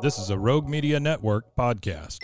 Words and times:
This 0.00 0.18
is 0.18 0.30
a 0.30 0.38
Rogue 0.38 0.68
Media 0.68 0.98
Network 0.98 1.54
podcast. 1.56 2.18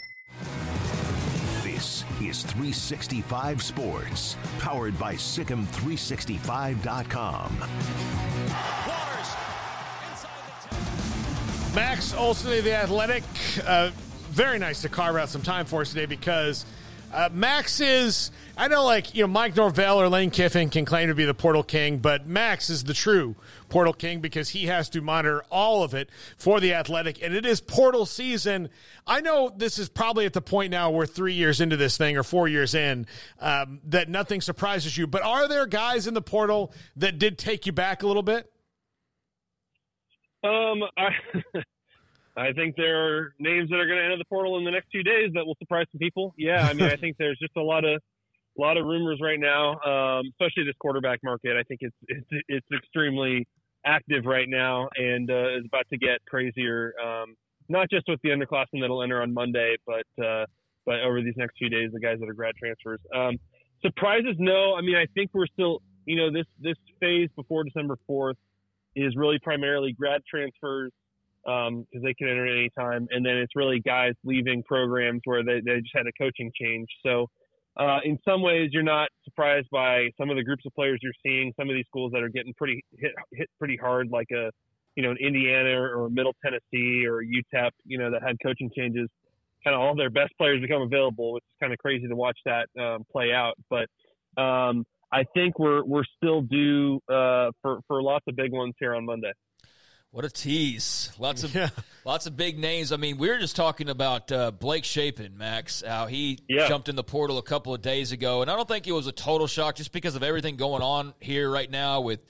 This 1.62 2.04
is 2.20 2.42
365 2.42 3.62
Sports, 3.62 4.36
powered 4.58 4.98
by 4.98 5.14
Sicem365.com. 5.14 7.58
Max 11.74 12.12
Olson 12.14 12.58
of 12.58 12.64
the 12.64 12.74
Athletic. 12.74 13.22
Uh, 13.64 13.90
very 14.30 14.58
nice 14.58 14.82
to 14.82 14.88
carve 14.88 15.14
out 15.16 15.28
some 15.28 15.42
time 15.42 15.64
for 15.64 15.82
us 15.82 15.90
today 15.90 16.06
because 16.06 16.66
uh, 17.12 17.28
Max 17.32 17.80
is, 17.80 18.30
I 18.56 18.68
know, 18.68 18.84
like, 18.84 19.14
you 19.14 19.22
know, 19.22 19.28
Mike 19.28 19.56
Norvell 19.56 20.00
or 20.00 20.08
Lane 20.08 20.30
Kiffin 20.30 20.70
can 20.70 20.84
claim 20.84 21.08
to 21.08 21.14
be 21.14 21.24
the 21.24 21.34
portal 21.34 21.62
king, 21.62 21.98
but 21.98 22.26
Max 22.26 22.70
is 22.70 22.84
the 22.84 22.94
true 22.94 23.34
portal 23.68 23.92
king 23.92 24.20
because 24.20 24.50
he 24.50 24.66
has 24.66 24.88
to 24.90 25.00
monitor 25.00 25.42
all 25.50 25.82
of 25.82 25.92
it 25.94 26.08
for 26.36 26.60
the 26.60 26.74
Athletic, 26.74 27.22
and 27.22 27.34
it 27.34 27.44
is 27.44 27.60
portal 27.60 28.06
season. 28.06 28.68
I 29.06 29.20
know 29.20 29.52
this 29.54 29.78
is 29.78 29.88
probably 29.88 30.24
at 30.26 30.32
the 30.32 30.40
point 30.40 30.70
now 30.70 30.90
we're 30.90 31.06
three 31.06 31.34
years 31.34 31.60
into 31.60 31.76
this 31.76 31.96
thing 31.96 32.16
or 32.16 32.22
four 32.22 32.46
years 32.46 32.74
in 32.74 33.06
um, 33.40 33.80
that 33.86 34.08
nothing 34.08 34.40
surprises 34.40 34.96
you, 34.96 35.06
but 35.06 35.22
are 35.22 35.48
there 35.48 35.66
guys 35.66 36.06
in 36.06 36.14
the 36.14 36.22
portal 36.22 36.72
that 36.96 37.18
did 37.18 37.38
take 37.38 37.66
you 37.66 37.72
back 37.72 38.02
a 38.02 38.06
little 38.06 38.22
bit? 38.22 38.50
Um, 40.44 40.82
I. 40.96 41.10
I 42.40 42.52
think 42.52 42.76
there 42.76 42.98
are 43.06 43.34
names 43.38 43.68
that 43.68 43.76
are 43.76 43.86
going 43.86 43.98
to 43.98 44.04
enter 44.04 44.16
the 44.16 44.24
portal 44.24 44.56
in 44.56 44.64
the 44.64 44.70
next 44.70 44.88
few 44.90 45.02
days 45.02 45.30
that 45.34 45.44
will 45.44 45.56
surprise 45.58 45.86
some 45.92 45.98
people. 45.98 46.34
Yeah, 46.38 46.66
I 46.66 46.72
mean, 46.72 46.88
I 46.88 46.96
think 46.96 47.16
there's 47.18 47.38
just 47.38 47.56
a 47.56 47.62
lot 47.62 47.84
of 47.84 48.00
a 48.58 48.60
lot 48.60 48.78
of 48.78 48.86
rumors 48.86 49.20
right 49.22 49.38
now, 49.38 49.78
um, 49.80 50.26
especially 50.30 50.64
this 50.64 50.74
quarterback 50.80 51.20
market. 51.22 51.56
I 51.58 51.62
think 51.64 51.80
it's 51.82 51.96
it's 52.08 52.44
it's 52.48 52.66
extremely 52.74 53.46
active 53.84 54.24
right 54.24 54.48
now 54.48 54.88
and 54.96 55.30
uh, 55.30 55.58
is 55.58 55.64
about 55.66 55.86
to 55.90 55.98
get 55.98 56.18
crazier. 56.26 56.94
Um, 57.02 57.34
not 57.68 57.88
just 57.90 58.06
with 58.08 58.20
the 58.22 58.30
underclassmen 58.30 58.80
that'll 58.80 59.02
enter 59.02 59.22
on 59.22 59.34
Monday, 59.34 59.76
but 59.86 60.24
uh, 60.24 60.46
but 60.86 61.00
over 61.00 61.20
these 61.22 61.36
next 61.36 61.58
few 61.58 61.68
days, 61.68 61.90
the 61.92 62.00
guys 62.00 62.18
that 62.20 62.28
are 62.28 62.34
grad 62.34 62.54
transfers. 62.58 63.00
Um, 63.14 63.36
surprises, 63.82 64.36
no. 64.38 64.74
I 64.74 64.80
mean, 64.80 64.96
I 64.96 65.06
think 65.14 65.30
we're 65.34 65.46
still, 65.46 65.82
you 66.06 66.16
know, 66.16 66.32
this 66.32 66.46
this 66.58 66.76
phase 67.00 67.28
before 67.36 67.64
December 67.64 67.98
fourth 68.06 68.36
is 68.96 69.14
really 69.14 69.38
primarily 69.38 69.92
grad 69.92 70.22
transfers 70.28 70.90
because 71.44 71.68
um, 71.68 72.02
they 72.02 72.14
can 72.14 72.28
enter 72.28 72.46
at 72.46 72.52
any 72.52 72.70
time. 72.78 73.06
And 73.10 73.24
then 73.24 73.36
it's 73.36 73.56
really 73.56 73.80
guys 73.80 74.12
leaving 74.24 74.62
programs 74.62 75.20
where 75.24 75.42
they, 75.42 75.60
they 75.64 75.80
just 75.80 75.94
had 75.94 76.06
a 76.06 76.12
coaching 76.20 76.50
change. 76.60 76.88
So 77.04 77.26
uh, 77.76 77.98
in 78.04 78.18
some 78.28 78.42
ways, 78.42 78.70
you're 78.72 78.82
not 78.82 79.08
surprised 79.24 79.68
by 79.70 80.10
some 80.18 80.28
of 80.28 80.36
the 80.36 80.42
groups 80.42 80.64
of 80.66 80.74
players 80.74 80.98
you're 81.02 81.12
seeing. 81.24 81.52
Some 81.58 81.70
of 81.70 81.74
these 81.74 81.86
schools 81.86 82.12
that 82.12 82.22
are 82.22 82.28
getting 82.28 82.52
pretty 82.54 82.84
hit 82.98 83.12
hit 83.32 83.48
pretty 83.58 83.76
hard, 83.76 84.08
like 84.10 84.26
a 84.32 84.50
you 84.96 85.02
know 85.02 85.12
an 85.12 85.16
Indiana 85.18 85.80
or 85.80 86.10
Middle 86.10 86.34
Tennessee 86.44 87.06
or 87.06 87.22
UTEP, 87.22 87.70
you 87.84 87.98
know 87.98 88.10
that 88.10 88.22
had 88.22 88.36
coaching 88.42 88.70
changes. 88.76 89.08
Kind 89.64 89.74
of 89.74 89.80
all 89.80 89.94
their 89.94 90.10
best 90.10 90.32
players 90.38 90.60
become 90.60 90.82
available, 90.82 91.34
which 91.34 91.44
is 91.44 91.56
kind 91.60 91.72
of 91.72 91.78
crazy 91.78 92.08
to 92.08 92.16
watch 92.16 92.38
that 92.44 92.68
um, 92.80 93.04
play 93.12 93.32
out. 93.32 93.54
But 93.68 93.86
um, 94.40 94.84
I 95.12 95.24
think 95.34 95.58
we're 95.58 95.84
we're 95.84 96.04
still 96.16 96.42
due 96.42 97.00
uh, 97.08 97.50
for 97.62 97.80
for 97.86 98.02
lots 98.02 98.24
of 98.28 98.36
big 98.36 98.52
ones 98.52 98.74
here 98.78 98.94
on 98.94 99.04
Monday. 99.06 99.32
What 100.12 100.24
a 100.24 100.30
tease! 100.30 101.12
Lots 101.20 101.44
of 101.44 101.54
yeah. 101.54 101.68
lots 102.04 102.26
of 102.26 102.36
big 102.36 102.58
names. 102.58 102.90
I 102.90 102.96
mean, 102.96 103.16
we 103.16 103.28
were 103.28 103.38
just 103.38 103.54
talking 103.54 103.88
about 103.88 104.32
uh, 104.32 104.50
Blake 104.50 104.84
Shapen, 104.84 105.38
Max, 105.38 105.84
how 105.86 106.06
he 106.06 106.40
yeah. 106.48 106.66
jumped 106.66 106.88
in 106.88 106.96
the 106.96 107.04
portal 107.04 107.38
a 107.38 107.42
couple 107.42 107.74
of 107.74 107.80
days 107.80 108.10
ago, 108.10 108.42
and 108.42 108.50
I 108.50 108.56
don't 108.56 108.66
think 108.66 108.88
it 108.88 108.92
was 108.92 109.06
a 109.06 109.12
total 109.12 109.46
shock 109.46 109.76
just 109.76 109.92
because 109.92 110.16
of 110.16 110.24
everything 110.24 110.56
going 110.56 110.82
on 110.82 111.14
here 111.20 111.48
right 111.48 111.70
now 111.70 112.00
with 112.00 112.20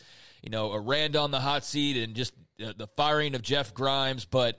you 0.43 0.51
know 0.51 0.75
Aranda 0.75 1.21
on 1.21 1.31
the 1.31 1.41
hot 1.41 1.65
seat 1.65 1.97
and 1.97 2.15
just 2.15 2.35
uh, 2.63 2.75
the 2.77 2.87
firing 2.87 3.35
of 3.35 3.43
Jeff 3.43 3.75
Grimes, 3.75 4.25
but. 4.25 4.59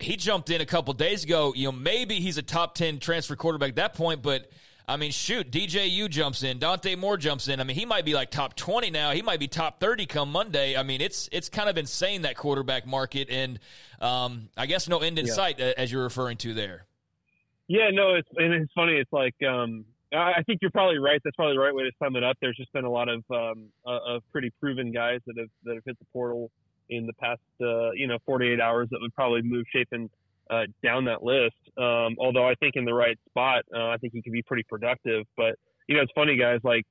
He 0.00 0.16
jumped 0.16 0.50
in 0.50 0.60
a 0.60 0.66
couple 0.66 0.92
days 0.92 1.22
ago. 1.22 1.52
You 1.54 1.68
know, 1.68 1.70
maybe 1.70 2.16
he's 2.16 2.36
a 2.36 2.42
top 2.42 2.74
ten 2.74 2.98
transfer 2.98 3.36
quarterback 3.36 3.68
at 3.68 3.76
that 3.76 3.94
point, 3.94 4.22
but 4.22 4.50
I 4.88 4.96
mean, 4.96 5.10
shoot, 5.10 5.50
DJU 5.50 6.08
jumps 6.08 6.42
in, 6.42 6.58
Dante 6.58 6.96
Moore 6.96 7.18
jumps 7.18 7.46
in. 7.46 7.60
I 7.60 7.64
mean, 7.64 7.76
he 7.76 7.84
might 7.84 8.06
be 8.06 8.14
like 8.14 8.30
top 8.30 8.56
twenty 8.56 8.90
now. 8.90 9.10
He 9.10 9.20
might 9.20 9.38
be 9.38 9.46
top 9.46 9.80
thirty 9.80 10.06
come 10.06 10.32
Monday. 10.32 10.76
I 10.76 10.82
mean, 10.82 11.02
it's 11.02 11.28
it's 11.30 11.50
kind 11.50 11.68
of 11.68 11.76
insane 11.76 12.22
that 12.22 12.36
quarterback 12.36 12.86
market, 12.86 13.28
and 13.30 13.58
um, 14.00 14.48
I 14.56 14.64
guess 14.64 14.88
no 14.88 14.98
end 15.00 15.18
in 15.18 15.26
yeah. 15.26 15.34
sight 15.34 15.60
uh, 15.60 15.74
as 15.76 15.92
you're 15.92 16.02
referring 16.02 16.38
to 16.38 16.54
there. 16.54 16.86
Yeah, 17.68 17.90
no, 17.92 18.14
it's 18.14 18.28
and 18.36 18.54
it's 18.54 18.72
funny. 18.74 18.94
It's 18.94 19.12
like 19.12 19.34
um, 19.46 19.84
I 20.14 20.42
think 20.46 20.60
you're 20.62 20.70
probably 20.70 20.98
right. 20.98 21.20
That's 21.22 21.36
probably 21.36 21.54
the 21.56 21.60
right 21.60 21.74
way 21.74 21.82
to 21.82 21.92
sum 22.02 22.16
it 22.16 22.24
up. 22.24 22.38
There's 22.40 22.56
just 22.56 22.72
been 22.72 22.86
a 22.86 22.90
lot 22.90 23.10
of 23.10 23.22
um, 23.30 23.66
uh, 23.86 24.16
of 24.16 24.22
pretty 24.32 24.50
proven 24.58 24.90
guys 24.90 25.20
that 25.26 25.36
have 25.38 25.50
that 25.64 25.74
have 25.74 25.84
hit 25.84 25.98
the 25.98 26.06
portal 26.14 26.50
in 26.88 27.06
the 27.06 27.12
past 27.14 27.40
uh, 27.60 27.90
you 27.92 28.06
know 28.06 28.16
48 28.24 28.58
hours 28.58 28.88
that 28.90 28.98
would 29.02 29.14
probably 29.14 29.42
move 29.42 29.66
Shapen 29.70 30.08
uh, 30.50 30.64
down 30.82 31.04
that 31.06 31.22
list. 31.22 31.56
Um, 31.76 32.16
although 32.18 32.48
I 32.48 32.54
think 32.56 32.74
in 32.76 32.84
the 32.84 32.94
right 32.94 33.18
spot, 33.28 33.64
uh, 33.74 33.88
I 33.88 33.96
think 33.98 34.12
he 34.14 34.22
could 34.22 34.32
be 34.32 34.42
pretty 34.42 34.64
productive. 34.68 35.24
But 35.36 35.56
you 35.88 35.96
know, 35.96 36.02
it's 36.02 36.12
funny, 36.14 36.36
guys. 36.36 36.60
Like 36.64 36.84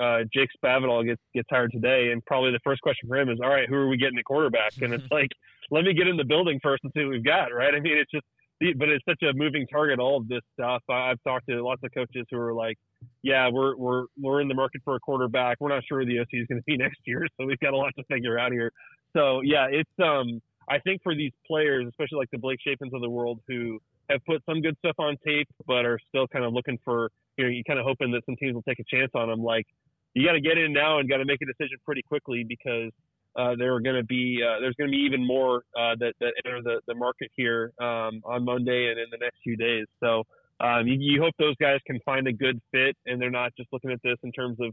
uh, 0.00 0.20
Jake 0.32 0.48
Spavital 0.62 1.04
gets 1.04 1.20
gets 1.34 1.48
hired 1.50 1.72
today, 1.72 2.10
and 2.10 2.24
probably 2.24 2.50
the 2.50 2.60
first 2.64 2.80
question 2.82 3.08
for 3.08 3.16
him 3.16 3.28
is, 3.28 3.38
"All 3.42 3.50
right, 3.50 3.68
who 3.68 3.76
are 3.76 3.88
we 3.88 3.96
getting 3.96 4.18
at 4.18 4.24
quarterback?" 4.24 4.72
And 4.82 4.92
it's 4.92 5.06
like, 5.10 5.30
let 5.70 5.84
me 5.84 5.94
get 5.94 6.08
in 6.08 6.16
the 6.16 6.24
building 6.24 6.58
first 6.62 6.82
and 6.84 6.92
see 6.94 7.04
what 7.04 7.10
we've 7.10 7.24
got. 7.24 7.54
Right? 7.54 7.74
I 7.74 7.80
mean, 7.80 7.98
it's 7.98 8.10
just, 8.10 8.78
but 8.78 8.88
it's 8.88 9.04
such 9.08 9.22
a 9.22 9.32
moving 9.34 9.66
target. 9.66 9.98
All 9.98 10.16
of 10.16 10.28
this 10.28 10.42
stuff. 10.54 10.82
I've 10.90 11.22
talked 11.24 11.48
to 11.48 11.64
lots 11.64 11.82
of 11.84 11.90
coaches 11.94 12.26
who 12.30 12.38
are 12.38 12.52
like, 12.52 12.76
"Yeah, 13.22 13.48
we're 13.50 13.76
we're 13.76 14.04
we're 14.20 14.40
in 14.40 14.48
the 14.48 14.54
market 14.54 14.82
for 14.84 14.96
a 14.96 15.00
quarterback. 15.00 15.58
We're 15.60 15.68
not 15.68 15.84
sure 15.88 16.00
who 16.00 16.06
the 16.06 16.20
OC 16.20 16.28
is 16.32 16.46
going 16.48 16.60
to 16.60 16.64
be 16.66 16.76
next 16.78 17.00
year, 17.04 17.26
so 17.38 17.46
we've 17.46 17.60
got 17.60 17.72
a 17.72 17.76
lot 17.76 17.92
to 17.96 18.04
figure 18.04 18.38
out 18.38 18.52
here." 18.52 18.72
So 19.16 19.42
yeah, 19.42 19.66
it's 19.70 19.90
um 20.02 20.40
I 20.68 20.78
think 20.78 21.02
for 21.02 21.14
these 21.14 21.32
players, 21.46 21.86
especially 21.88 22.18
like 22.18 22.30
the 22.30 22.38
Blake 22.38 22.58
Shapens 22.64 22.92
of 22.94 23.00
the 23.00 23.10
world, 23.10 23.40
who 23.48 23.80
have 24.10 24.20
put 24.26 24.42
some 24.46 24.60
good 24.60 24.76
stuff 24.78 24.96
on 24.98 25.16
tape, 25.26 25.48
but 25.66 25.84
are 25.84 25.98
still 26.08 26.26
kind 26.28 26.44
of 26.44 26.52
looking 26.52 26.78
for, 26.84 27.10
you 27.36 27.44
know, 27.44 27.50
you 27.50 27.62
kind 27.64 27.78
of 27.78 27.86
hoping 27.86 28.10
that 28.12 28.24
some 28.26 28.36
teams 28.36 28.54
will 28.54 28.62
take 28.62 28.78
a 28.78 28.84
chance 28.84 29.10
on 29.14 29.28
them. 29.28 29.42
Like, 29.42 29.66
you 30.14 30.26
got 30.26 30.32
to 30.32 30.40
get 30.40 30.58
in 30.58 30.72
now 30.72 30.98
and 30.98 31.08
got 31.08 31.18
to 31.18 31.24
make 31.24 31.42
a 31.42 31.46
decision 31.46 31.76
pretty 31.84 32.02
quickly 32.02 32.44
because 32.44 32.90
uh, 33.36 33.54
there 33.58 33.74
are 33.74 33.80
going 33.80 33.96
to 33.96 34.04
be 34.04 34.40
uh, 34.42 34.60
there's 34.60 34.76
going 34.76 34.90
to 34.90 34.96
be 34.96 35.02
even 35.02 35.26
more 35.26 35.62
uh, 35.76 35.96
that 35.98 36.14
that 36.20 36.34
enter 36.44 36.62
the, 36.62 36.80
the 36.86 36.94
market 36.94 37.30
here 37.34 37.72
um, 37.80 38.22
on 38.24 38.44
Monday 38.44 38.90
and 38.90 38.98
in 38.98 39.06
the 39.10 39.18
next 39.18 39.38
few 39.42 39.56
days. 39.56 39.86
So 40.00 40.22
um, 40.60 40.86
you, 40.86 40.96
you 41.00 41.20
hope 41.20 41.34
those 41.38 41.56
guys 41.60 41.80
can 41.86 41.98
find 42.04 42.28
a 42.28 42.32
good 42.32 42.60
fit 42.70 42.96
and 43.06 43.20
they're 43.20 43.30
not 43.30 43.52
just 43.56 43.72
looking 43.72 43.90
at 43.90 44.00
this 44.04 44.16
in 44.22 44.30
terms 44.30 44.58
of 44.60 44.72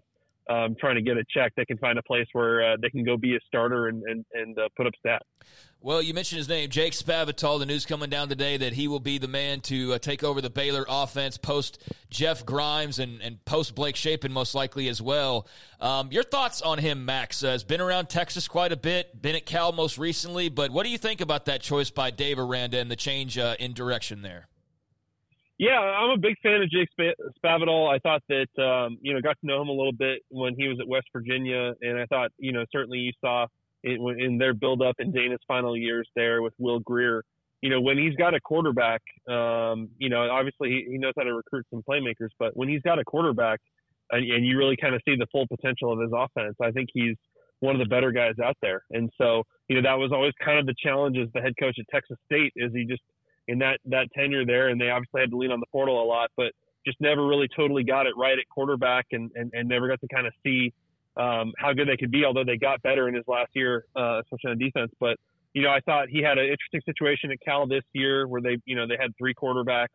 um, 0.50 0.76
trying 0.80 0.96
to 0.96 1.02
get 1.02 1.18
a 1.18 1.24
check, 1.30 1.54
they 1.56 1.66
can 1.66 1.78
find 1.78 1.98
a 1.98 2.04
place 2.04 2.28
where 2.34 2.74
uh, 2.74 2.78
they 2.82 2.90
can 2.90 3.04
go 3.04 3.18
be 3.18 3.36
a 3.36 3.40
starter 3.48 3.88
and 3.88 4.04
and, 4.04 4.26
and 4.34 4.58
uh, 4.58 4.68
put 4.76 4.88
up 4.88 4.94
stats. 5.06 5.20
Well, 5.84 6.00
you 6.00 6.14
mentioned 6.14 6.38
his 6.38 6.48
name, 6.48 6.70
Jake 6.70 6.94
Spavital. 6.94 7.58
The 7.58 7.66
news 7.66 7.88
coming 7.88 8.12
down 8.12 8.30
today 8.30 8.56
that 8.58 8.74
he 8.74 8.88
will 8.88 9.00
be 9.00 9.18
the 9.18 9.28
man 9.28 9.62
to 9.62 9.94
uh, 9.94 9.98
take 9.98 10.24
over 10.24 10.40
the 10.40 10.52
Baylor 10.52 10.86
offense 10.88 11.38
post 11.38 11.82
Jeff 12.12 12.46
Grimes 12.46 13.00
and, 13.00 13.20
and 13.20 13.44
post 13.46 13.74
Blake 13.74 13.96
Shapen, 13.96 14.32
most 14.32 14.54
likely 14.54 14.90
as 14.90 15.02
well. 15.02 15.48
Um, 15.80 16.12
your 16.12 16.24
thoughts 16.24 16.62
on 16.62 16.78
him, 16.78 17.04
Max? 17.06 17.44
Uh, 17.44 17.50
has 17.50 17.64
been 17.64 17.82
around 17.82 18.10
Texas 18.10 18.48
quite 18.48 18.72
a 18.72 18.78
bit, 18.78 19.20
been 19.20 19.36
at 19.36 19.48
Cal 19.48 19.72
most 19.72 19.98
recently, 19.98 20.50
but 20.50 20.70
what 20.70 20.84
do 20.84 20.92
you 20.92 21.00
think 21.00 21.20
about 21.20 21.46
that 21.46 21.62
choice 21.62 21.90
by 21.90 22.12
Dave 22.12 22.38
Aranda 22.38 22.78
and 22.78 22.92
the 22.92 22.96
change 22.96 23.40
uh, 23.40 23.56
in 23.60 23.74
direction 23.74 24.22
there? 24.22 24.48
Yeah, 25.62 25.78
I'm 25.80 26.10
a 26.10 26.18
big 26.18 26.38
fan 26.42 26.64
of 26.64 26.72
Jake 26.72 26.90
Spavital. 27.00 27.88
I 27.88 28.00
thought 28.00 28.24
that 28.30 28.48
um, 28.60 28.98
you 29.00 29.14
know 29.14 29.22
got 29.22 29.40
to 29.42 29.46
know 29.46 29.62
him 29.62 29.68
a 29.68 29.72
little 29.72 29.94
bit 29.94 30.24
when 30.30 30.56
he 30.58 30.68
was 30.68 30.80
at 30.82 30.88
West 30.88 31.06
Virginia, 31.14 31.74
and 31.84 32.00
I 32.00 32.08
thought 32.08 32.32
you 32.40 32.52
know 32.52 32.66
certainly 32.72 32.98
you 32.98 33.12
saw 33.22 33.46
in, 33.84 34.00
in 34.20 34.40
their 34.40 34.56
build 34.56 34.82
up 34.82 34.96
in 34.98 35.12
Dana's 35.12 35.40
final 35.48 35.78
years 35.78 36.10
there 36.16 36.42
with 36.42 36.54
Will 36.58 36.80
Grier. 36.80 37.24
You 37.62 37.70
know, 37.70 37.80
when 37.80 38.00
he's 38.00 38.16
got 38.16 38.34
a 38.34 38.40
quarterback, 38.42 39.04
um, 39.30 39.90
you 40.00 40.10
know, 40.10 40.28
obviously 40.32 40.70
he, 40.70 40.94
he 40.94 40.98
knows 40.98 41.14
how 41.16 41.26
to 41.26 41.36
recruit 41.36 41.68
some 41.70 41.84
playmakers, 41.88 42.30
but 42.40 42.58
when 42.58 42.68
he's 42.68 42.82
got 42.82 42.98
a 42.98 43.04
quarterback 43.04 43.60
and, 44.10 44.28
and 44.32 44.44
you 44.44 44.58
really 44.58 44.76
kind 44.76 44.96
of 44.96 45.02
see 45.06 45.16
the 45.16 45.28
full 45.32 45.46
potential 45.46 45.94
of 45.94 46.00
his 46.00 46.10
offense, 46.12 46.56
I 46.60 46.72
think 46.72 46.90
he's 46.92 47.18
one 47.60 47.76
of 47.76 47.80
the 47.80 47.88
better 47.88 48.12
guys 48.12 48.34
out 48.44 48.58
there. 48.64 48.82
And 48.90 49.12
so, 49.16 49.44
you 49.70 49.76
know, 49.76 49.84
that 49.84 50.00
was 50.00 50.12
always 50.12 50.34
kind 50.44 50.58
of 50.58 50.66
the 50.66 50.74
challenge 50.84 51.20
as 51.20 51.28
the 51.36 51.42
head 51.42 51.54
coach 51.60 51.78
at 51.80 51.86
Texas 51.92 52.18
State 52.26 52.52
is 52.56 52.72
he 52.74 52.84
just 52.84 53.04
in 53.48 53.60
that 53.60 53.80
that 53.86 54.08
tenure 54.14 54.46
there, 54.46 54.70
and 54.70 54.80
they 54.80 54.90
obviously 54.90 55.22
had 55.22 55.32
to 55.32 55.38
lean 55.38 55.52
on 55.52 55.60
the 55.60 55.66
portal 55.72 56.02
a 56.02 56.06
lot, 56.06 56.30
but 56.38 56.54
just 56.86 57.00
never 57.00 57.26
really 57.26 57.48
totally 57.56 57.84
got 57.84 58.08
it 58.08 58.14
right 58.18 58.38
at 58.38 58.48
quarterback, 58.50 59.08
and 59.12 59.32
and, 59.36 59.52
and 59.54 59.68
never 59.68 59.88
got 59.88 60.00
to 60.02 60.08
kind 60.08 60.28
of 60.28 60.34
see 60.44 60.74
um, 61.18 61.54
how 61.58 61.74
good 61.74 61.88
they 61.88 61.98
could 61.98 62.12
be. 62.12 62.26
Although 62.26 62.44
they 62.44 62.58
got 62.58 62.82
better 62.82 63.08
in 63.08 63.16
his 63.16 63.26
last 63.28 63.50
year, 63.54 63.86
uh, 63.96 64.22
especially 64.22 64.52
on 64.52 64.58
defense. 64.58 64.92
But 65.00 65.18
you 65.54 65.62
know, 65.62 65.70
I 65.70 65.80
thought 65.82 66.10
he 66.10 66.22
had 66.22 66.38
an 66.38 66.46
interesting 66.46 66.82
situation 66.86 67.32
at 67.32 67.40
Cal 67.42 67.68
this 67.68 67.84
year 67.94 68.28
where 68.28 68.42
they 68.42 68.58
you 68.66 68.76
know 68.76 68.88
they 68.88 68.98
had 69.00 69.12
three 69.18 69.34
quarterbacks, 69.34 69.88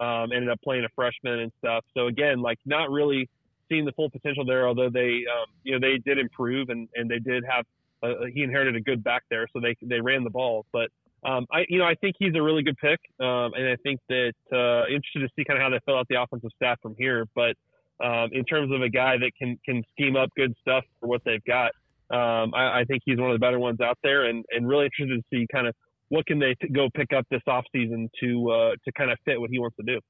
um, 0.00 0.32
ended 0.32 0.48
up 0.48 0.60
playing 0.62 0.84
a 0.84 0.88
freshman 0.94 1.40
and 1.40 1.52
stuff. 1.58 1.84
So 1.96 2.06
again, 2.06 2.40
like 2.40 2.58
not 2.64 2.90
really 2.90 3.28
seeing 3.68 3.84
the 3.84 3.92
full 3.92 4.10
potential 4.10 4.44
there. 4.44 4.66
Although 4.66 4.90
they 4.90 5.24
um, 5.30 5.46
you 5.64 5.72
know 5.72 5.80
they 5.80 5.98
did 5.98 6.18
improve 6.18 6.70
and 6.70 6.88
and 6.94 7.10
they 7.10 7.18
did 7.18 7.44
have 7.48 7.64
a, 8.02 8.30
he 8.32 8.42
inherited 8.42 8.76
a 8.76 8.80
good 8.80 9.02
back 9.04 9.22
there, 9.30 9.46
so 9.52 9.60
they 9.60 9.76
they 9.82 10.00
ran 10.00 10.24
the 10.24 10.30
ball, 10.30 10.64
but 10.72 10.88
um, 11.26 11.46
I, 11.52 11.64
you 11.68 11.78
know, 11.78 11.84
I 11.84 11.94
think 11.96 12.14
he's 12.18 12.34
a 12.36 12.42
really 12.42 12.62
good 12.62 12.76
pick, 12.76 13.00
um, 13.20 13.52
and 13.54 13.68
I 13.68 13.76
think 13.82 14.00
that 14.08 14.34
uh, 14.52 14.86
interested 14.86 15.20
to 15.20 15.28
see 15.36 15.44
kind 15.44 15.58
of 15.58 15.62
how 15.62 15.70
they 15.70 15.80
fill 15.84 15.98
out 15.98 16.06
the 16.08 16.22
offensive 16.22 16.50
staff 16.54 16.78
from 16.80 16.94
here. 16.96 17.26
But 17.34 17.56
um, 18.04 18.30
in 18.32 18.44
terms 18.44 18.72
of 18.72 18.82
a 18.82 18.88
guy 18.88 19.16
that 19.18 19.32
can 19.36 19.58
can 19.64 19.82
scheme 19.92 20.16
up 20.16 20.30
good 20.36 20.54
stuff 20.60 20.84
for 21.00 21.08
what 21.08 21.22
they've 21.24 21.42
got, 21.44 21.72
um, 22.10 22.54
I, 22.54 22.80
I 22.80 22.84
think 22.86 23.02
he's 23.04 23.18
one 23.18 23.30
of 23.30 23.34
the 23.34 23.40
better 23.40 23.58
ones 23.58 23.80
out 23.80 23.98
there, 24.04 24.26
and 24.26 24.44
and 24.50 24.68
really 24.68 24.84
interested 24.84 25.16
to 25.16 25.24
see 25.36 25.46
kind 25.52 25.66
of 25.66 25.74
what 26.08 26.26
can 26.26 26.38
they 26.38 26.54
t- 26.60 26.68
go 26.68 26.88
pick 26.94 27.12
up 27.12 27.26
this 27.28 27.42
offseason 27.48 28.08
to 28.20 28.50
uh, 28.50 28.70
to 28.84 28.92
kind 28.92 29.10
of 29.10 29.18
fit 29.24 29.40
what 29.40 29.50
he 29.50 29.58
wants 29.58 29.76
to 29.76 29.82
do. 29.82 30.00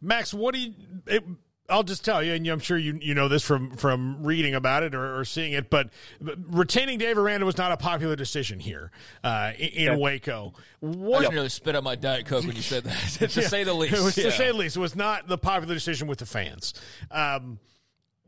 Max, 0.00 0.34
what 0.34 0.54
do 0.54 0.60
you? 0.60 0.74
It, 1.06 1.22
I'll 1.70 1.82
just 1.82 2.04
tell 2.04 2.22
you, 2.22 2.34
and 2.34 2.46
I'm 2.46 2.60
sure 2.60 2.76
you 2.76 2.98
you 3.00 3.14
know 3.14 3.28
this 3.28 3.42
from 3.44 3.76
from 3.76 4.22
reading 4.22 4.54
about 4.54 4.82
it 4.82 4.94
or, 4.94 5.18
or 5.18 5.24
seeing 5.24 5.52
it, 5.52 5.70
but 5.70 5.90
retaining 6.20 6.98
Dave 6.98 7.16
Aranda 7.16 7.46
was 7.46 7.56
not 7.56 7.72
a 7.72 7.76
popular 7.76 8.16
decision 8.16 8.60
here 8.60 8.90
uh, 9.24 9.52
in, 9.58 9.92
in 9.92 9.98
Waco. 9.98 10.52
What, 10.80 11.26
I 11.26 11.28
nearly 11.28 11.48
spit 11.48 11.76
out 11.76 11.84
my 11.84 11.94
diet 11.94 12.26
coke 12.26 12.46
when 12.46 12.56
you 12.56 12.62
said 12.62 12.84
that. 12.84 12.98
to 13.30 13.40
yeah, 13.40 13.48
say 13.48 13.64
the 13.64 13.74
least, 13.74 13.94
it 13.94 14.02
was, 14.02 14.16
yeah. 14.16 14.24
to 14.24 14.32
say 14.32 14.46
the 14.48 14.54
least, 14.54 14.76
it 14.76 14.80
was 14.80 14.96
not 14.96 15.28
the 15.28 15.38
popular 15.38 15.74
decision 15.74 16.08
with 16.08 16.18
the 16.18 16.26
fans. 16.26 16.74
Um, 17.10 17.58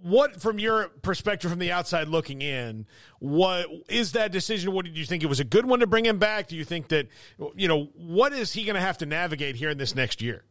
what, 0.02 0.40
from 0.40 0.58
your 0.58 0.88
perspective, 0.88 1.50
from 1.50 1.60
the 1.60 1.70
outside 1.70 2.08
looking 2.08 2.42
in, 2.42 2.86
what 3.20 3.66
is 3.88 4.12
that 4.12 4.32
decision? 4.32 4.72
What 4.72 4.84
did 4.84 4.98
you 4.98 5.04
think 5.04 5.22
it 5.22 5.28
was 5.28 5.40
a 5.40 5.44
good 5.44 5.64
one 5.64 5.80
to 5.80 5.86
bring 5.86 6.04
him 6.04 6.18
back? 6.18 6.48
Do 6.48 6.56
you 6.56 6.64
think 6.64 6.88
that 6.88 7.08
you 7.54 7.68
know 7.68 7.84
what 7.94 8.32
is 8.32 8.52
he 8.52 8.64
going 8.64 8.74
to 8.74 8.80
have 8.80 8.98
to 8.98 9.06
navigate 9.06 9.56
here 9.56 9.70
in 9.70 9.78
this 9.78 9.94
next 9.94 10.20
year? 10.20 10.44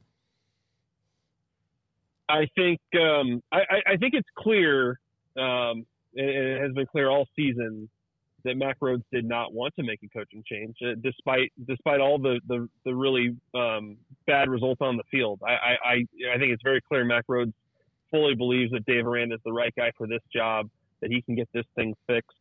I 2.31 2.48
think 2.56 2.80
um, 2.95 3.42
I, 3.51 3.62
I, 3.94 3.98
think 3.98 4.13
it's 4.13 4.30
clear, 4.38 5.00
um, 5.38 5.86
and 6.16 6.30
it 6.30 6.62
has 6.62 6.72
been 6.74 6.86
clear 6.86 7.10
all 7.10 7.28
season 7.36 7.89
that 8.44 8.56
Mack 8.56 8.80
Rhoades 8.80 9.04
did 9.12 9.25
not 9.25 9.54
want 9.54 9.75
to 9.75 9.83
make 9.83 10.00
a 10.04 10.07
coaching 10.07 10.44
change, 10.50 10.75
uh, 10.83 10.95
despite 11.04 11.51
despite 11.68 12.00
all 12.00 12.18
the 12.18 12.39
the, 12.48 12.68
the 12.86 12.95
really 12.95 13.36
um, 13.54 13.98
bad 14.25 14.50
results 14.50 14.81
on 14.81 14.98
the 14.98 15.04
field. 15.12 15.39
I, 15.45 15.51
I 15.51 15.94
I 16.33 16.38
think 16.38 16.54
it's 16.54 16.63
very 16.63 16.81
clear 16.81 17.04
Mack 17.04 17.28
Rhoades 17.28 17.54
fully 18.10 18.36
believes 18.36 18.72
that 18.72 18.86
Dave 18.86 19.06
Aranda 19.06 19.36
is 19.36 19.42
the 19.45 19.54
right 19.54 19.74
guy 19.75 19.92
for 19.98 20.07
this 20.07 20.22
job, 20.34 20.69
that 21.01 21.12
he 21.12 21.22
can 21.22 21.36
get 21.36 21.50
this 21.54 21.66
thing 21.75 21.94
fixed. 22.07 22.38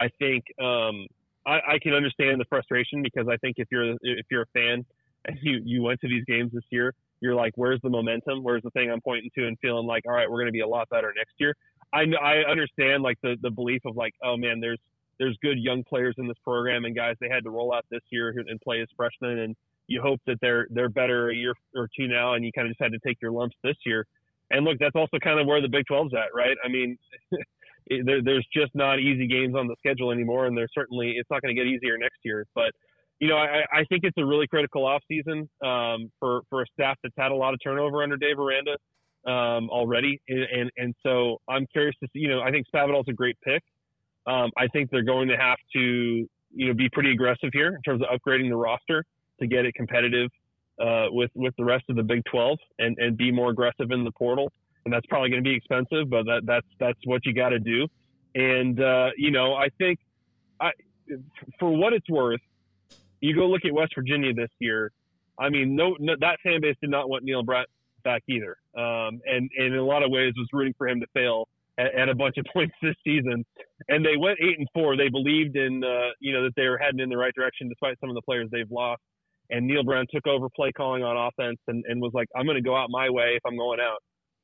I 0.00 0.08
think 0.18 0.44
um, 0.60 1.06
I, 1.46 1.74
I 1.74 1.78
can 1.82 1.94
understand 1.94 2.40
the 2.40 2.44
frustration 2.48 3.02
because 3.02 3.26
I 3.30 3.36
think 3.38 3.56
if 3.58 3.68
you're 3.70 3.92
if 4.02 4.26
you're 4.30 4.42
a 4.42 4.52
fan 4.52 4.84
and 5.26 5.38
you 5.42 5.60
you 5.64 5.82
went 5.82 6.00
to 6.00 6.08
these 6.08 6.24
games 6.24 6.52
this 6.52 6.64
year 6.70 6.94
you're 7.24 7.34
like, 7.34 7.54
where's 7.56 7.80
the 7.82 7.88
momentum? 7.88 8.42
Where's 8.42 8.62
the 8.62 8.70
thing 8.70 8.90
I'm 8.90 9.00
pointing 9.00 9.30
to 9.38 9.46
and 9.46 9.58
feeling 9.60 9.86
like, 9.86 10.04
all 10.06 10.12
right, 10.12 10.30
we're 10.30 10.36
going 10.36 10.48
to 10.48 10.52
be 10.52 10.60
a 10.60 10.68
lot 10.68 10.90
better 10.90 11.10
next 11.16 11.32
year. 11.38 11.56
I 11.90 12.04
I 12.22 12.50
understand 12.50 13.02
like 13.02 13.18
the 13.22 13.36
the 13.40 13.50
belief 13.50 13.80
of 13.86 13.96
like, 13.96 14.12
oh 14.22 14.36
man, 14.36 14.60
there's 14.60 14.78
there's 15.18 15.36
good 15.40 15.58
young 15.58 15.82
players 15.84 16.14
in 16.18 16.28
this 16.28 16.36
program 16.44 16.84
and 16.84 16.94
guys 16.94 17.16
they 17.20 17.30
had 17.30 17.42
to 17.44 17.50
roll 17.50 17.72
out 17.72 17.86
this 17.90 18.02
year 18.10 18.34
and 18.46 18.60
play 18.60 18.82
as 18.82 18.88
freshmen 18.94 19.38
and 19.38 19.56
you 19.86 20.02
hope 20.02 20.20
that 20.26 20.36
they're 20.42 20.66
they're 20.70 20.90
better 20.90 21.30
a 21.30 21.34
year 21.34 21.54
or 21.74 21.88
two 21.96 22.08
now 22.08 22.34
and 22.34 22.44
you 22.44 22.52
kind 22.52 22.66
of 22.66 22.72
just 22.72 22.82
had 22.82 22.92
to 22.92 22.98
take 23.06 23.16
your 23.22 23.32
lumps 23.32 23.56
this 23.64 23.76
year. 23.86 24.04
And 24.50 24.66
look, 24.66 24.78
that's 24.78 24.94
also 24.94 25.18
kind 25.18 25.40
of 25.40 25.46
where 25.46 25.62
the 25.62 25.68
Big 25.68 25.86
12's 25.90 26.12
at, 26.12 26.34
right? 26.34 26.56
I 26.62 26.68
mean, 26.68 26.98
there, 28.04 28.20
there's 28.22 28.46
just 28.52 28.74
not 28.74 28.98
easy 29.00 29.26
games 29.26 29.54
on 29.56 29.66
the 29.66 29.76
schedule 29.78 30.10
anymore, 30.12 30.44
and 30.44 30.56
there's 30.56 30.72
certainly 30.74 31.14
it's 31.16 31.30
not 31.30 31.40
going 31.40 31.56
to 31.56 31.60
get 31.60 31.66
easier 31.66 31.96
next 31.96 32.18
year. 32.22 32.46
But 32.54 32.72
you 33.20 33.28
know, 33.28 33.36
I, 33.36 33.62
I 33.72 33.84
think 33.88 34.04
it's 34.04 34.18
a 34.18 34.24
really 34.24 34.46
critical 34.46 34.82
offseason 34.82 35.48
um, 35.64 36.10
for 36.18 36.42
for 36.50 36.62
a 36.62 36.66
staff 36.72 36.96
that's 37.02 37.14
had 37.16 37.30
a 37.30 37.34
lot 37.34 37.54
of 37.54 37.60
turnover 37.62 38.02
under 38.02 38.16
Dave 38.16 38.38
Aranda 38.38 38.76
um, 39.26 39.70
already, 39.70 40.20
and, 40.28 40.42
and, 40.42 40.70
and 40.76 40.94
so 41.02 41.38
I'm 41.48 41.66
curious 41.72 41.94
to 42.02 42.08
see. 42.12 42.20
You 42.20 42.28
know, 42.28 42.40
I 42.40 42.50
think 42.50 42.66
Spavital's 42.74 43.08
a 43.08 43.12
great 43.12 43.36
pick. 43.42 43.62
Um, 44.26 44.50
I 44.56 44.66
think 44.68 44.90
they're 44.90 45.04
going 45.04 45.28
to 45.28 45.36
have 45.36 45.58
to 45.74 45.80
you 45.80 46.68
know 46.68 46.74
be 46.74 46.88
pretty 46.92 47.12
aggressive 47.12 47.50
here 47.52 47.68
in 47.68 47.82
terms 47.82 48.02
of 48.02 48.08
upgrading 48.08 48.50
the 48.50 48.56
roster 48.56 49.04
to 49.40 49.46
get 49.46 49.64
it 49.64 49.74
competitive 49.74 50.30
uh, 50.80 51.06
with 51.10 51.30
with 51.34 51.54
the 51.56 51.64
rest 51.64 51.84
of 51.88 51.96
the 51.96 52.02
Big 52.02 52.22
12 52.30 52.58
and 52.78 52.96
and 52.98 53.16
be 53.16 53.30
more 53.30 53.50
aggressive 53.50 53.90
in 53.90 54.04
the 54.04 54.12
portal. 54.12 54.50
And 54.84 54.92
that's 54.92 55.06
probably 55.06 55.30
going 55.30 55.42
to 55.42 55.48
be 55.48 55.56
expensive, 55.56 56.10
but 56.10 56.24
that 56.24 56.42
that's 56.44 56.66
that's 56.78 56.98
what 57.04 57.24
you 57.24 57.32
got 57.32 57.50
to 57.50 57.58
do. 57.58 57.86
And 58.34 58.80
uh, 58.80 59.10
you 59.16 59.30
know, 59.30 59.54
I 59.54 59.68
think 59.78 59.98
I 60.60 60.72
for 61.58 61.70
what 61.70 61.92
it's 61.92 62.08
worth 62.10 62.40
you 63.24 63.34
go 63.34 63.46
look 63.46 63.64
at 63.64 63.72
West 63.72 63.92
Virginia 63.94 64.34
this 64.34 64.50
year. 64.58 64.92
I 65.38 65.48
mean, 65.48 65.74
no, 65.74 65.96
no 65.98 66.14
that 66.20 66.36
fan 66.44 66.60
base 66.60 66.76
did 66.82 66.90
not 66.90 67.08
want 67.08 67.24
Neal 67.24 67.42
Brown 67.42 67.64
back 68.04 68.22
either, 68.28 68.58
um, 68.76 69.20
and, 69.24 69.48
and 69.56 69.72
in 69.72 69.76
a 69.76 69.84
lot 69.84 70.02
of 70.02 70.10
ways 70.10 70.34
was 70.36 70.46
rooting 70.52 70.74
for 70.76 70.86
him 70.86 71.00
to 71.00 71.06
fail 71.14 71.48
at, 71.78 71.94
at, 71.94 72.08
a 72.10 72.14
bunch 72.14 72.36
of 72.36 72.44
points 72.52 72.74
this 72.82 72.94
season. 73.02 73.44
And 73.88 74.04
they 74.04 74.18
went 74.18 74.38
eight 74.42 74.58
and 74.58 74.68
four. 74.74 74.96
They 74.96 75.08
believed 75.08 75.56
in 75.56 75.82
uh, 75.82 76.10
you 76.20 76.34
know 76.34 76.44
that 76.44 76.52
they 76.54 76.68
were 76.68 76.76
heading 76.76 77.00
in 77.00 77.08
the 77.08 77.16
right 77.16 77.32
direction 77.34 77.68
despite 77.68 77.98
some 77.98 78.10
of 78.10 78.14
the 78.14 78.22
players 78.22 78.48
they've 78.52 78.70
lost. 78.70 79.00
And 79.50 79.66
Neal 79.66 79.84
Brown 79.84 80.06
took 80.12 80.26
over 80.26 80.48
play 80.54 80.72
calling 80.72 81.02
on 81.02 81.16
offense 81.16 81.58
and, 81.68 81.84
and 81.86 82.00
was 82.00 82.12
like, 82.14 82.28
I'm 82.34 82.46
going 82.46 82.56
to 82.56 82.62
go 82.62 82.76
out 82.76 82.88
my 82.88 83.10
way 83.10 83.34
if 83.36 83.42
I'm 83.46 83.58
going 83.58 83.78
out. 83.80 83.98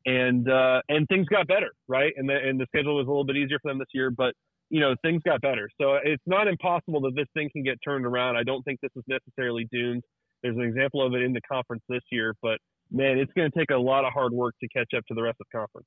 And 0.07 0.51
uh, 0.51 0.81
and 0.89 1.07
things 1.09 1.27
got 1.29 1.47
better, 1.47 1.73
right? 1.87 2.13
And 2.17 2.29
the 2.29 2.37
and 2.37 2.59
the 2.59 2.67
schedule 2.67 2.97
was 2.97 3.07
a 3.07 3.11
little 3.11 3.25
bit 3.25 3.37
easier 3.37 3.59
for 3.61 3.71
them 3.71 3.79
this 3.79 3.89
year, 3.93 4.11
but 4.11 4.33
you 4.71 4.81
know, 4.81 4.95
things 5.03 5.21
got 5.25 5.41
better. 5.41 5.69
So 5.81 5.99
it's 6.03 6.23
not 6.27 6.49
impossible 6.49 7.01
that 7.03 7.15
this 7.15 7.27
thing 7.35 7.51
can 7.53 7.63
get 7.63 7.79
turned 7.85 8.07
around. 8.07 8.37
I 8.37 8.45
don't 8.45 8.63
think 8.63 8.81
this 8.81 8.93
is 8.97 9.05
necessarily 9.09 9.69
doomed. 9.71 10.05
There's 10.43 10.57
an 10.57 10.63
example 10.63 11.05
of 11.05 11.13
it 11.15 11.23
in 11.23 11.33
the 11.33 11.41
conference 11.43 11.83
this 11.89 12.03
year, 12.11 12.35
but 12.41 12.59
man, 12.91 13.19
it's 13.19 13.33
going 13.35 13.51
to 13.51 13.59
take 13.59 13.71
a 13.71 13.77
lot 13.77 14.05
of 14.05 14.13
hard 14.13 14.33
work 14.33 14.55
to 14.61 14.69
catch 14.69 14.95
up 14.97 15.05
to 15.09 15.15
the 15.15 15.23
rest 15.23 15.39
of 15.41 15.47
the 15.53 15.59
conference. 15.59 15.87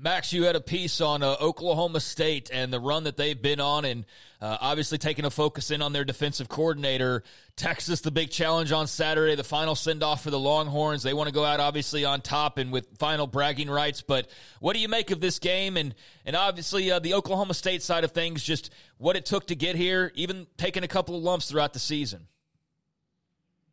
Max, 0.00 0.32
you 0.32 0.44
had 0.44 0.54
a 0.54 0.60
piece 0.60 1.00
on 1.00 1.24
uh, 1.24 1.34
Oklahoma 1.40 1.98
State 1.98 2.50
and 2.52 2.72
the 2.72 2.78
run 2.78 3.02
that 3.04 3.16
they've 3.16 3.40
been 3.40 3.58
on, 3.58 3.84
and 3.84 4.04
uh, 4.40 4.56
obviously 4.60 4.96
taking 4.96 5.24
a 5.24 5.30
focus 5.30 5.72
in 5.72 5.82
on 5.82 5.92
their 5.92 6.04
defensive 6.04 6.48
coordinator. 6.48 7.24
Texas, 7.56 8.00
the 8.00 8.12
big 8.12 8.30
challenge 8.30 8.70
on 8.70 8.86
Saturday, 8.86 9.34
the 9.34 9.42
final 9.42 9.74
send 9.74 10.04
off 10.04 10.22
for 10.22 10.30
the 10.30 10.38
Longhorns. 10.38 11.02
They 11.02 11.14
want 11.14 11.28
to 11.28 11.34
go 11.34 11.44
out 11.44 11.58
obviously 11.58 12.04
on 12.04 12.20
top 12.20 12.58
and 12.58 12.70
with 12.70 12.96
final 12.98 13.26
bragging 13.26 13.68
rights. 13.68 14.00
But 14.00 14.30
what 14.60 14.74
do 14.74 14.78
you 14.78 14.88
make 14.88 15.10
of 15.10 15.20
this 15.20 15.40
game? 15.40 15.76
And 15.76 15.96
and 16.24 16.36
obviously 16.36 16.92
uh, 16.92 17.00
the 17.00 17.14
Oklahoma 17.14 17.54
State 17.54 17.82
side 17.82 18.04
of 18.04 18.12
things, 18.12 18.44
just 18.44 18.72
what 18.98 19.16
it 19.16 19.26
took 19.26 19.48
to 19.48 19.56
get 19.56 19.74
here, 19.74 20.12
even 20.14 20.46
taking 20.56 20.84
a 20.84 20.88
couple 20.88 21.16
of 21.16 21.24
lumps 21.24 21.50
throughout 21.50 21.72
the 21.72 21.80
season. 21.80 22.28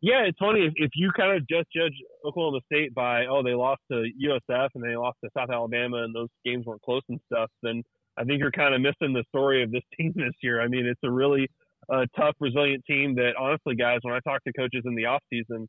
Yeah, 0.06 0.22
it's 0.22 0.38
funny 0.38 0.64
if, 0.64 0.74
if 0.76 0.92
you 0.94 1.10
kind 1.18 1.36
of 1.36 1.48
just 1.48 1.66
judge 1.76 1.96
Oklahoma 2.24 2.60
State 2.72 2.94
by 2.94 3.26
oh 3.26 3.42
they 3.42 3.56
lost 3.56 3.82
to 3.92 4.06
USF 4.24 4.70
and 4.76 4.84
they 4.84 4.96
lost 4.96 5.18
to 5.24 5.32
South 5.36 5.50
Alabama 5.50 6.04
and 6.04 6.14
those 6.14 6.30
games 6.46 6.64
weren't 6.68 6.84
close 6.84 7.02
and 7.10 7.20
stuff, 7.26 7.50
then 7.64 7.82
I 8.16 8.24
think 8.24 8.40
you're 8.40 8.52
kind 8.52 8.76
of 8.76 8.82
missing 8.82 9.14
the 9.14 9.24
story 9.30 9.64
of 9.64 9.72
this 9.72 9.82
team 9.98 10.14
this 10.16 10.36
year. 10.44 10.62
I 10.62 10.68
mean, 10.68 10.86
it's 10.86 11.00
a 11.04 11.10
really 11.10 11.50
uh, 11.92 12.06
tough, 12.16 12.36
resilient 12.40 12.84
team 12.86 13.16
that 13.16 13.32
honestly, 13.40 13.74
guys, 13.74 13.98
when 14.04 14.14
I 14.14 14.20
talk 14.20 14.44
to 14.44 14.54
coaches 14.54 14.84
in 14.86 14.94
the 14.94 15.06
off 15.06 15.24
season, 15.34 15.68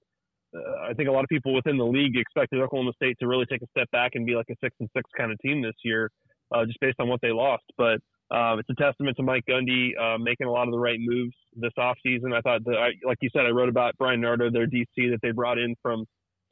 uh, 0.55 0.83
I 0.87 0.93
think 0.93 1.09
a 1.09 1.13
lot 1.13 1.25
of 1.25 1.31
people 1.31 1.55
within 1.55 1.79
the 1.79 1.87
league 1.87 2.19
expected 2.19 2.61
Oklahoma 2.61 2.93
State 2.95 3.17
to 3.21 3.27
really 3.27 3.47
take 3.47 3.63
a 3.63 3.69
step 3.75 3.91
back 3.91 4.17
and 4.17 4.27
be 4.27 4.35
like 4.35 4.51
a 4.51 4.57
six 4.63 4.77
and 4.81 4.91
six 4.95 5.09
kind 5.17 5.33
of 5.33 5.39
team 5.39 5.63
this 5.63 5.77
year, 5.83 6.11
uh, 6.55 6.67
just 6.67 6.79
based 6.81 7.01
on 7.01 7.09
what 7.09 7.23
they 7.23 7.33
lost. 7.33 7.65
But 7.79 8.01
um, 8.31 8.59
it's 8.59 8.69
a 8.71 8.75
testament 8.75 9.17
to 9.17 9.23
Mike 9.23 9.45
Gundy 9.49 9.91
uh, 10.01 10.19
making 10.19 10.47
a 10.47 10.51
lot 10.51 10.67
of 10.67 10.73
the 10.73 10.79
right 10.79 10.99
moves 11.01 11.35
this 11.55 11.73
offseason. 11.79 12.35
I 12.35 12.41
thought, 12.41 12.65
that, 12.65 12.77
I, 12.77 12.91
like 13.07 13.19
you 13.21 13.31
said, 13.33 13.47
I 13.47 13.51
wrote 13.51 13.69
about 13.69 13.95
Brian 13.99 14.21
Nardo, 14.21 14.51
their 14.51 14.67
DC 14.67 14.87
that 14.97 15.19
they 15.23 15.31
brought 15.31 15.59
in 15.59 15.77
from 15.81 16.05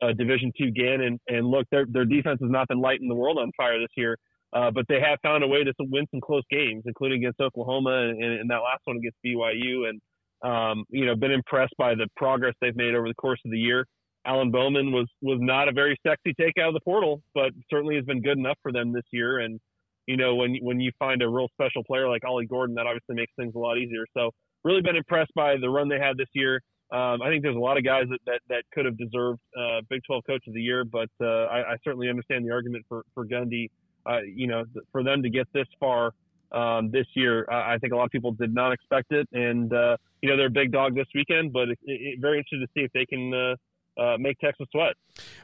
uh, 0.02 0.12
Division 0.12 0.52
Two 0.56 0.70
Gannon, 0.70 1.18
and 1.28 1.46
look, 1.46 1.66
their 1.70 1.86
their 1.88 2.04
defense 2.04 2.38
has 2.40 2.50
not 2.50 2.68
been 2.68 2.80
lighting 2.80 3.08
the 3.08 3.14
world 3.14 3.38
on 3.38 3.50
fire 3.56 3.78
this 3.80 3.88
year, 3.96 4.16
uh, 4.52 4.70
but 4.70 4.84
they 4.88 5.00
have 5.00 5.18
found 5.22 5.42
a 5.42 5.48
way 5.48 5.64
to 5.64 5.72
win 5.80 6.06
some 6.10 6.20
close 6.20 6.44
games, 6.50 6.82
including 6.86 7.18
against 7.18 7.40
Oklahoma 7.40 8.08
and, 8.08 8.22
and 8.22 8.50
that 8.50 8.58
last 8.58 8.82
one 8.84 8.98
against 8.98 9.18
BYU, 9.24 9.88
and 9.88 10.00
um, 10.42 10.84
you 10.90 11.06
know, 11.06 11.16
been 11.16 11.32
impressed 11.32 11.74
by 11.78 11.94
the 11.94 12.06
progress 12.16 12.54
they've 12.60 12.76
made 12.76 12.94
over 12.94 13.08
the 13.08 13.14
course 13.14 13.40
of 13.44 13.50
the 13.50 13.58
year. 13.58 13.86
Alan 14.26 14.50
Bowman 14.50 14.92
was 14.92 15.06
was 15.22 15.38
not 15.40 15.68
a 15.68 15.72
very 15.72 15.98
sexy 16.06 16.34
take 16.38 16.54
out 16.60 16.68
of 16.68 16.74
the 16.74 16.80
portal, 16.80 17.22
but 17.34 17.50
certainly 17.70 17.96
has 17.96 18.04
been 18.04 18.22
good 18.22 18.38
enough 18.38 18.58
for 18.62 18.72
them 18.72 18.92
this 18.92 19.04
year, 19.12 19.40
and 19.40 19.58
you 20.06 20.16
know, 20.16 20.34
when 20.34 20.56
when 20.62 20.80
you 20.80 20.92
find 20.98 21.22
a 21.22 21.28
real 21.28 21.48
special 21.54 21.82
player 21.84 22.08
like 22.08 22.24
Ollie 22.24 22.46
Gordon, 22.46 22.74
that 22.76 22.86
obviously 22.86 23.14
makes 23.14 23.32
things 23.36 23.54
a 23.54 23.58
lot 23.58 23.78
easier. 23.78 24.04
So 24.16 24.30
really 24.64 24.82
been 24.82 24.96
impressed 24.96 25.32
by 25.34 25.56
the 25.60 25.68
run 25.68 25.88
they 25.88 25.98
had 25.98 26.16
this 26.16 26.28
year. 26.32 26.60
Um, 26.92 27.22
I 27.22 27.28
think 27.28 27.42
there's 27.42 27.56
a 27.56 27.60
lot 27.60 27.76
of 27.76 27.84
guys 27.84 28.04
that, 28.10 28.20
that, 28.26 28.40
that 28.48 28.62
could 28.72 28.84
have 28.84 28.96
deserved 28.96 29.40
uh, 29.58 29.80
Big 29.88 30.02
12 30.06 30.22
Coach 30.26 30.44
of 30.46 30.54
the 30.54 30.60
Year, 30.60 30.84
but 30.84 31.08
uh, 31.20 31.44
I, 31.46 31.72
I 31.72 31.76
certainly 31.82 32.08
understand 32.08 32.46
the 32.46 32.52
argument 32.52 32.84
for 32.88 33.02
for 33.14 33.26
Gundy. 33.26 33.68
Uh, 34.06 34.20
you 34.22 34.46
know, 34.46 34.64
for 34.92 35.02
them 35.02 35.22
to 35.22 35.30
get 35.30 35.48
this 35.54 35.66
far 35.80 36.12
um, 36.52 36.90
this 36.90 37.06
year, 37.14 37.46
I 37.50 37.78
think 37.78 37.94
a 37.94 37.96
lot 37.96 38.04
of 38.04 38.10
people 38.10 38.32
did 38.32 38.54
not 38.54 38.72
expect 38.72 39.12
it, 39.12 39.26
and 39.32 39.72
uh, 39.72 39.96
you 40.20 40.28
know 40.28 40.36
they're 40.36 40.48
a 40.48 40.50
big 40.50 40.72
dog 40.72 40.94
this 40.94 41.06
weekend. 41.14 41.52
But 41.52 41.70
it, 41.70 41.78
it, 41.84 42.20
very 42.20 42.38
interested 42.38 42.66
to 42.66 42.72
see 42.76 42.84
if 42.84 42.92
they 42.92 43.06
can 43.06 43.56
uh, 43.96 44.14
uh, 44.14 44.18
make 44.18 44.38
Texas 44.38 44.66
sweat. 44.70 44.94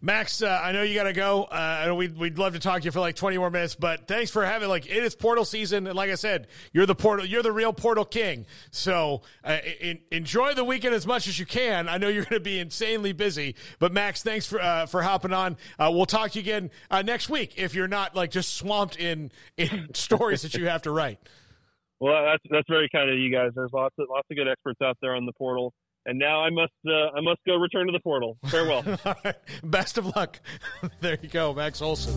Max, 0.03 0.43
uh, 0.43 0.61
I 0.63 0.73
know 0.73 0.83
you 0.83 0.95
got 0.95 1.05
to 1.05 1.13
go. 1.13 1.45
Uh, 1.45 1.95
we'd, 1.97 2.17
we'd 2.17 2.39
love 2.39 2.55
to 2.55 2.59
talk 2.59 2.81
to 2.81 2.85
you 2.85 2.91
for 2.91 3.01
like 3.01 3.17
20 3.17 3.39
more 3.39 3.51
minutes, 3.51 3.75
but 3.75 4.09
thanks 4.09 4.31
for 4.31 4.45
having 4.45 4.69
like 4.69 4.87
it 4.87 5.03
is 5.03 5.15
portal 5.15 5.45
season, 5.45 5.87
and 5.87 5.97
like 5.97 6.11
I 6.11 6.15
said, 6.15 6.49
you're 6.73 6.87
the 6.87 6.95
portal, 6.95 7.27
you're 7.27 7.43
the 7.43 7.53
real 7.53 7.73
portal 7.73 8.05
king. 8.05 8.47
So 8.71 9.23
uh, 9.45 9.59
in, 9.81 10.01
enjoy 10.11 10.55
the 10.55 10.65
weekend 10.65 10.95
as 10.95 11.07
much 11.07 11.29
as 11.29 11.39
you 11.39 11.47
can. 11.47 11.89
I 11.89 11.99
know 11.99 12.09
you're 12.09 12.25
going 12.25 12.41
to 12.41 12.45
be 12.45 12.59
insanely 12.59 13.13
busy, 13.13 13.55
but 13.79 13.93
Max, 13.93 14.23
thanks 14.23 14.47
for 14.47 14.61
uh, 14.61 14.87
for 14.87 15.03
hopping 15.03 15.33
on. 15.33 15.57
Uh, 15.79 15.91
we'll 15.93 16.07
talk 16.07 16.33
to 16.33 16.41
you 16.41 16.43
again 16.43 16.71
next 17.05 17.29
week 17.29 17.55
if 17.57 17.75
you're 17.75 17.89
not 17.89 18.15
like 18.17 18.31
just 18.31 18.55
swamped 18.55 18.97
in 18.97 19.31
in 19.57 19.89
stories 19.95 20.43
that 20.43 20.55
you 20.55 20.67
have 20.67 20.83
to 20.83 20.91
write. 20.91 21.19
Well, 22.01 22.25
that's 22.25 22.43
that's 22.51 22.69
very 22.69 22.89
kind 22.89 23.11
of 23.11 23.19
you 23.19 23.31
guys. 23.31 23.51
There's 23.55 23.73
lots 23.73 23.95
of 23.99 24.09
lots 24.11 24.27
of 24.31 24.37
good 24.37 24.49
experts 24.49 24.81
out 24.83 24.97
there 25.03 25.15
on 25.15 25.27
the 25.27 25.33
portal 25.33 25.75
and 26.07 26.19
now 26.19 26.43
I 26.43 26.51
must 26.51 26.73
uh, 26.87 27.17
I 27.17 27.21
must 27.21 27.41
go 27.47 27.57
return 27.57 27.87
to 27.87 27.93
the 27.93 28.01
portal. 28.01 28.39
Farewell. 28.47 28.85
Best 29.65 29.99
of 29.99 30.07
luck. 30.17 30.41
there 31.01 31.19
you 31.21 31.29
go, 31.29 31.55
Max 31.55 31.83
Olson. 31.83 32.15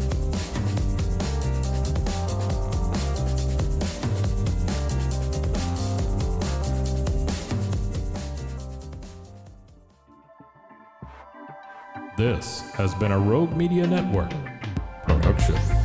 This 12.15 12.61
has 12.75 12.93
been 12.95 13.11
a 13.11 13.17
Rogue 13.17 13.55
Media 13.57 13.87
Network 13.87 14.31
production. 15.05 15.82